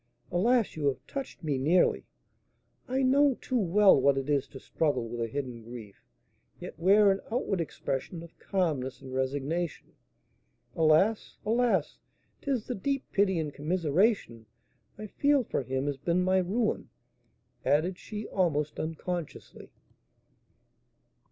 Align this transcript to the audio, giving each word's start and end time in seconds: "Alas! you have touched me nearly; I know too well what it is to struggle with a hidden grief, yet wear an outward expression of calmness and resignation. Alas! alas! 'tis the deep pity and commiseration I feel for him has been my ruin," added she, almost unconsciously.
"Alas! 0.31 0.75
you 0.75 0.87
have 0.87 1.05
touched 1.05 1.43
me 1.43 1.59
nearly; 1.59 2.07
I 2.87 3.03
know 3.03 3.35
too 3.35 3.59
well 3.59 4.01
what 4.01 4.17
it 4.17 4.31
is 4.31 4.47
to 4.47 4.59
struggle 4.59 5.07
with 5.07 5.21
a 5.21 5.27
hidden 5.27 5.61
grief, 5.61 6.01
yet 6.59 6.79
wear 6.79 7.11
an 7.11 7.21
outward 7.31 7.61
expression 7.61 8.23
of 8.23 8.35
calmness 8.39 8.99
and 9.03 9.13
resignation. 9.13 9.93
Alas! 10.75 11.37
alas! 11.45 11.99
'tis 12.41 12.65
the 12.65 12.73
deep 12.73 13.11
pity 13.11 13.37
and 13.37 13.53
commiseration 13.53 14.47
I 14.97 15.05
feel 15.05 15.43
for 15.43 15.61
him 15.61 15.85
has 15.85 15.97
been 15.97 16.23
my 16.23 16.39
ruin," 16.39 16.89
added 17.63 17.99
she, 17.99 18.25
almost 18.27 18.79
unconsciously. 18.79 19.69